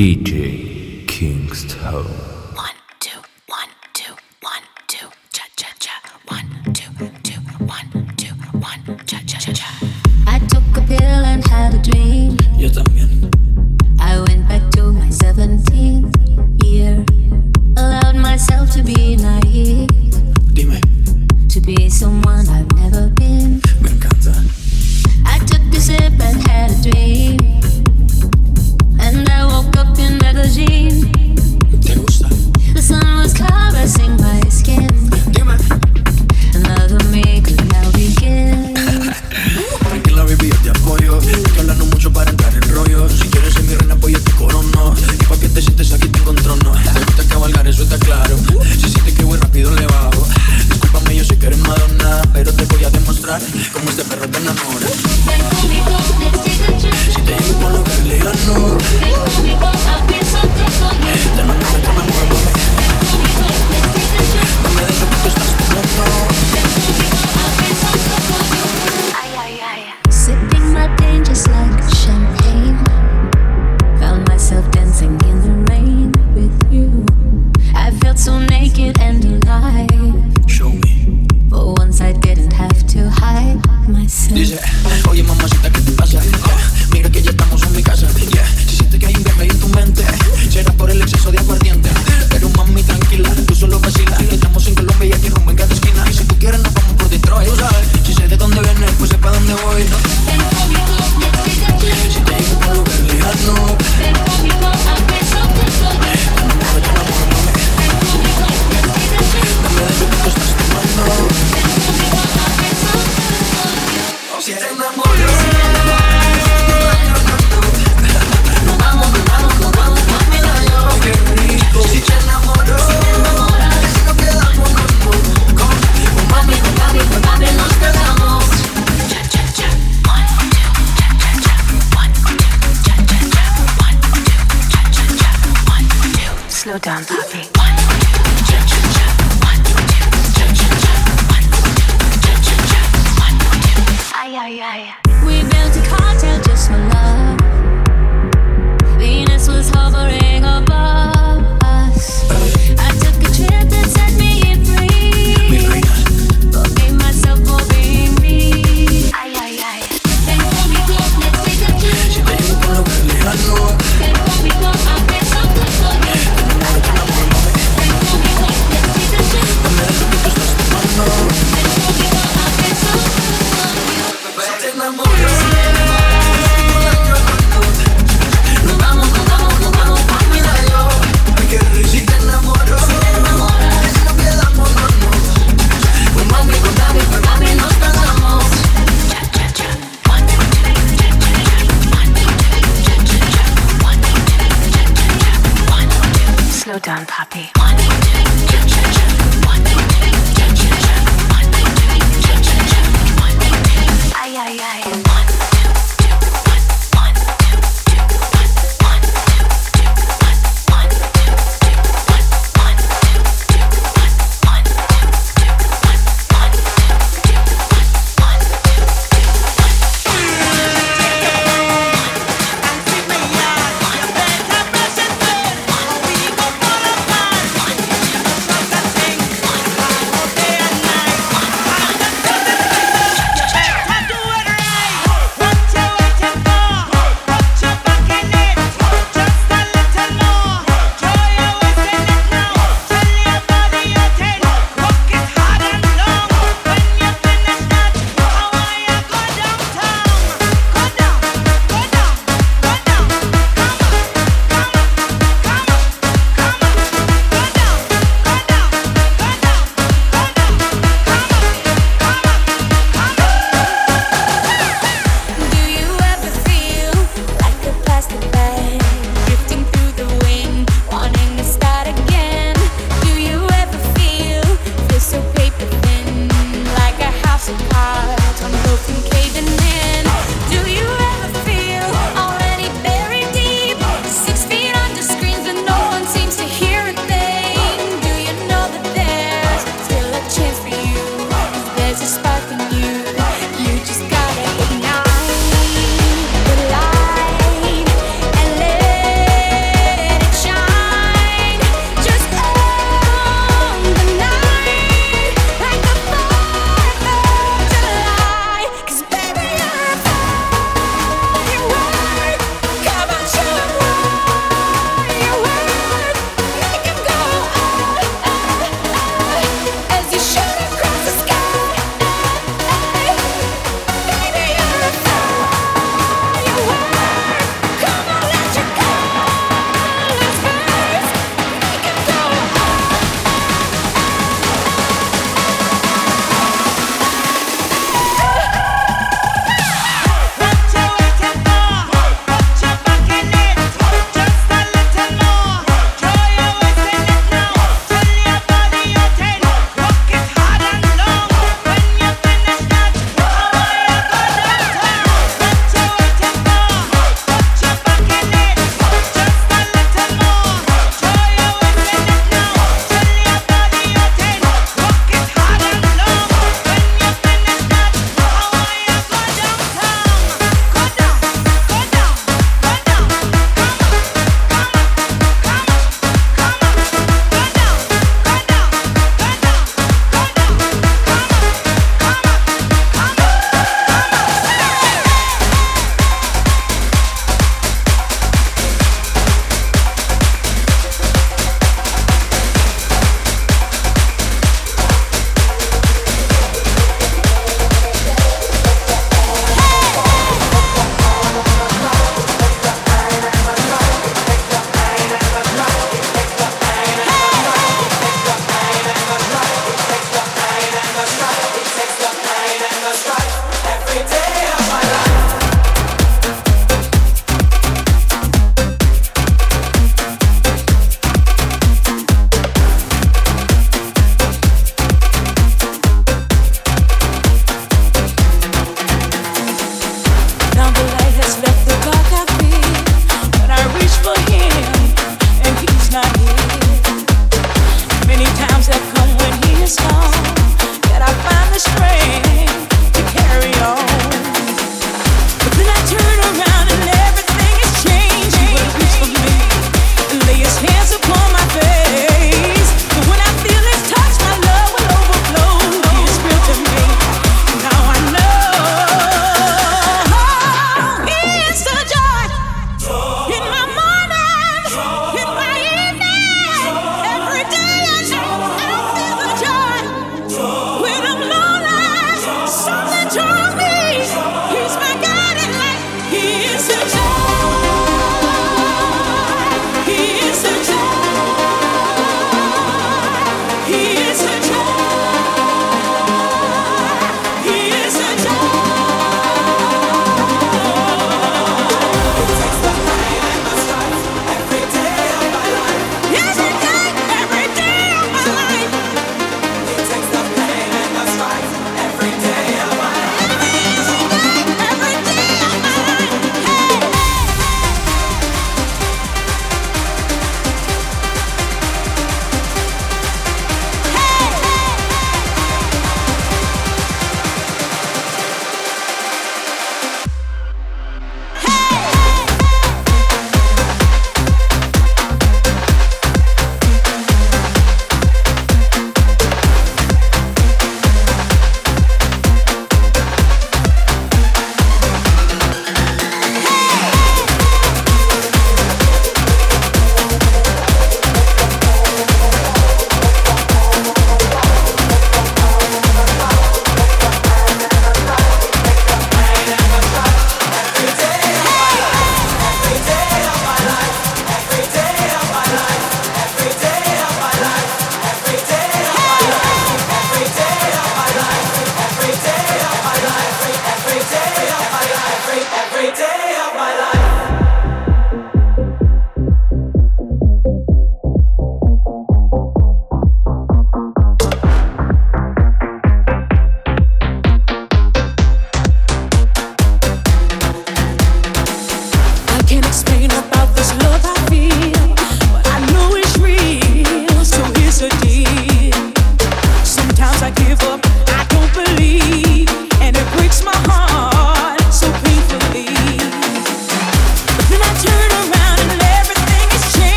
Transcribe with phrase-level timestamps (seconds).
[0.00, 2.06] DJ Kingston.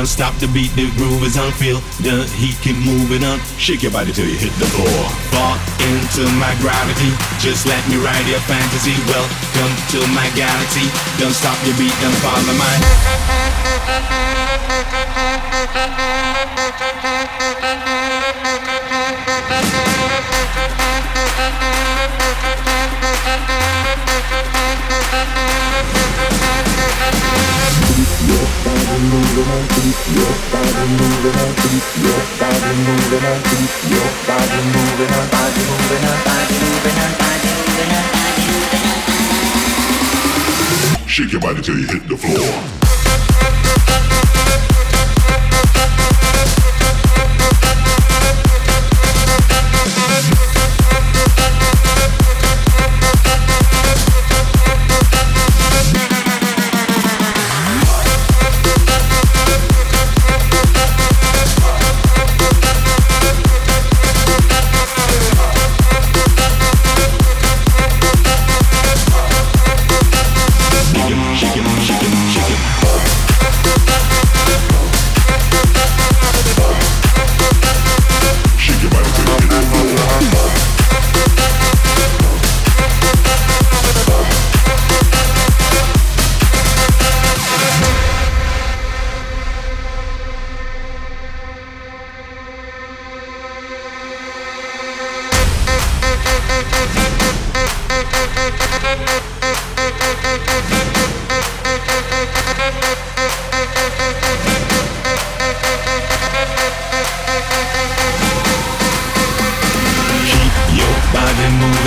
[0.00, 1.52] Don't stop the beat, the groove is on.
[1.60, 3.38] Feel the heat, keep moving on.
[3.60, 4.88] Shake your body till you hit the floor.
[5.28, 5.60] Fall
[5.92, 7.12] into my gravity.
[7.36, 8.96] Just let me ride your fantasy.
[9.12, 10.88] Welcome to my galaxy.
[11.20, 12.80] Don't stop your beat, don't follow mine.
[41.06, 42.89] Shake your body till you hit the floor.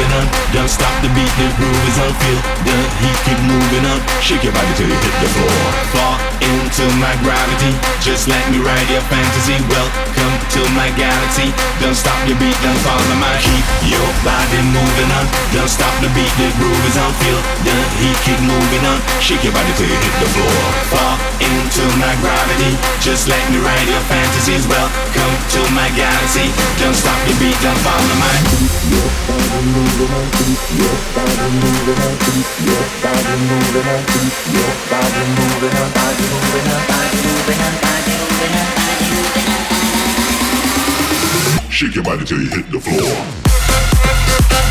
[0.04, 0.28] moving on.
[0.52, 2.12] Don't stop the beat, the groove is on.
[2.20, 4.00] Feel the heat, keep moving on.
[4.20, 5.64] Shake your body till you hit the floor.
[5.96, 7.72] Fall into my gravity.
[8.04, 9.58] Just let me ride your fantasy.
[9.72, 11.52] Welcome to my galaxy.
[11.80, 15.26] Don't stop your beat, don't follow my keep your body moving on.
[15.56, 17.12] Don't stop the beat, the groove is on.
[17.24, 19.00] Feel the heat, keep moving on.
[19.24, 20.60] Shake your body till you hit the floor.
[20.92, 22.76] Fall into my gravity.
[23.00, 24.68] Just let me ride your fantasies.
[24.68, 26.52] Welcome to my galaxy.
[26.80, 28.36] Don't stop your beat, don't follow my.
[28.52, 29.93] Keep your body moving.
[41.70, 44.63] Shake your body till you hit the floor.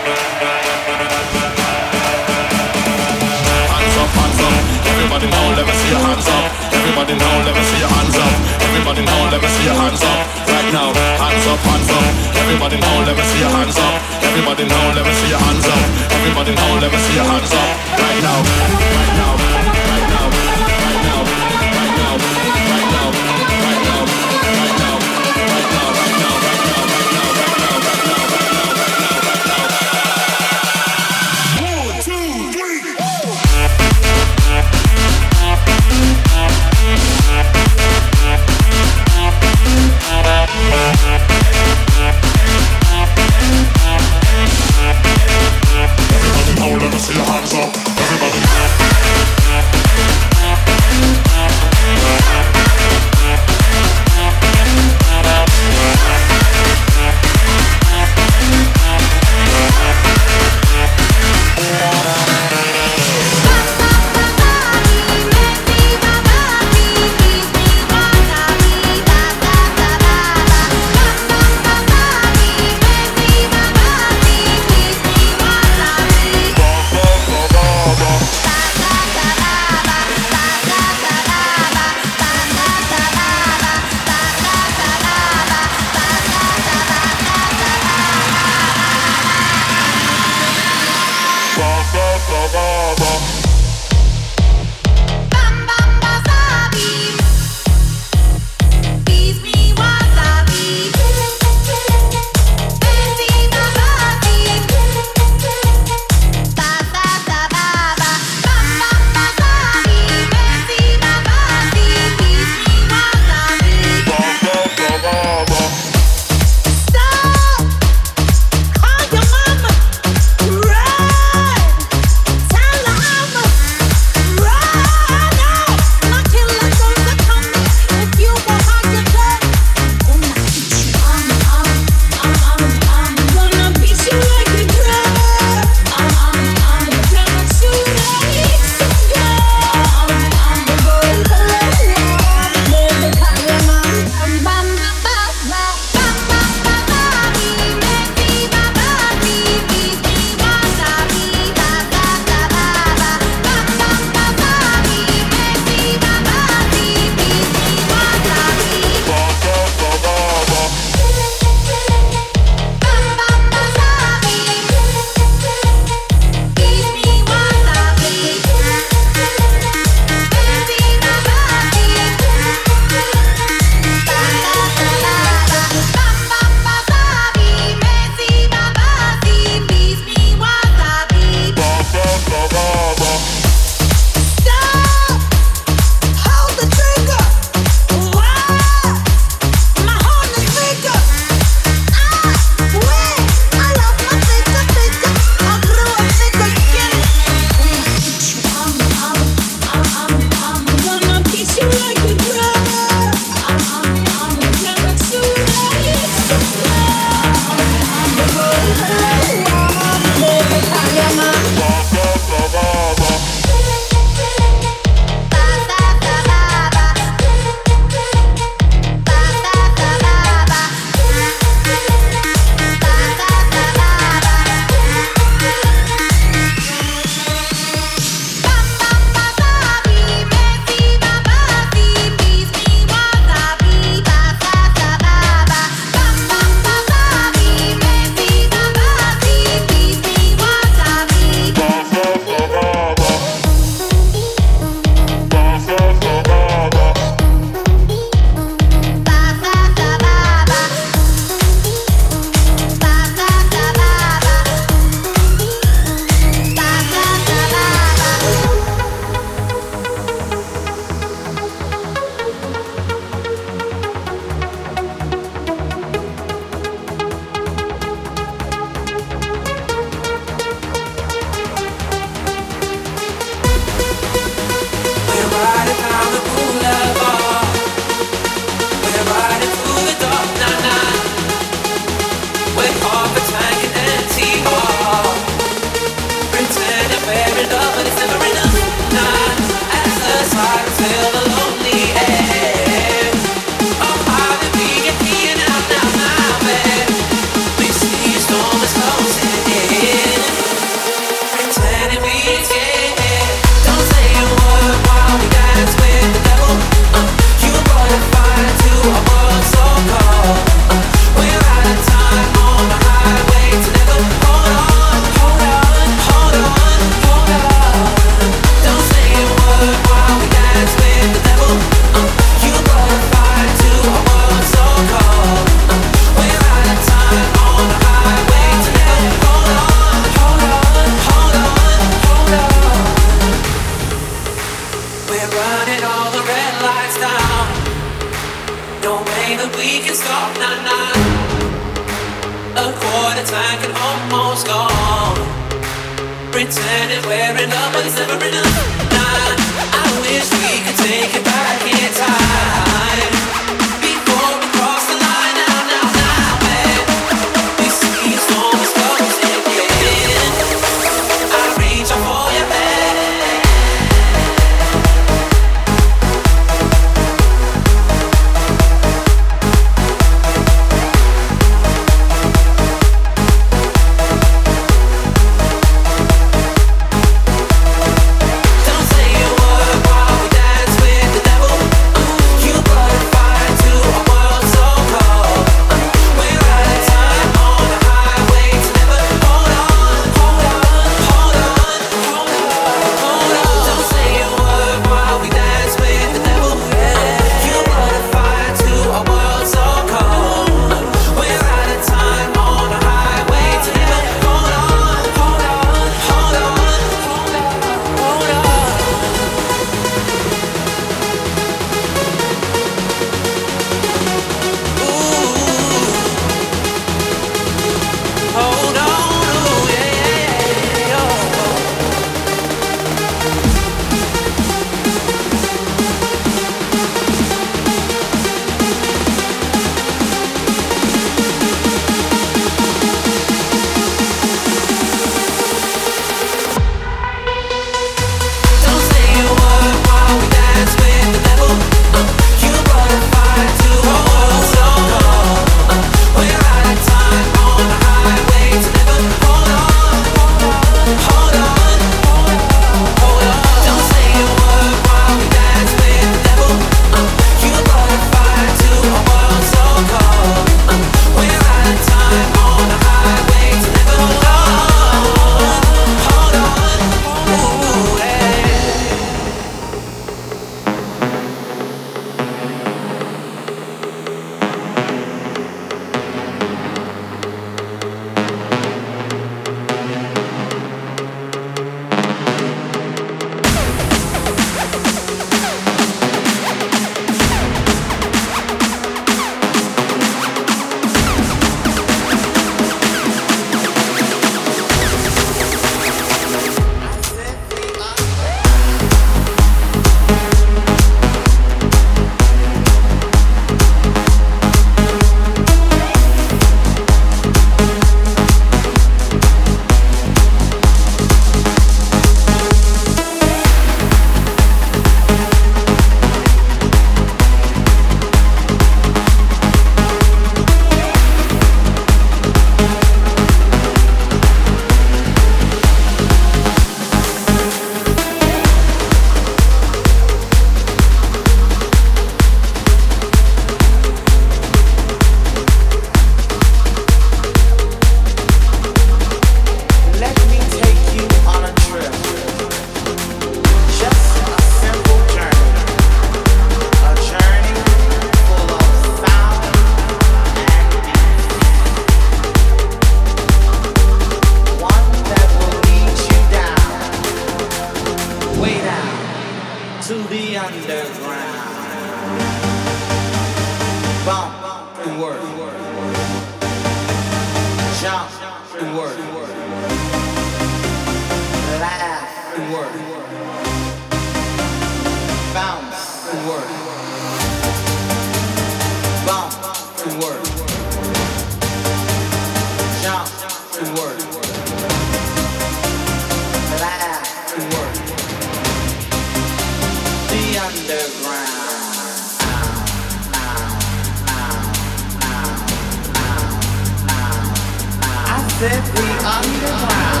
[598.41, 600.00] Simply underground.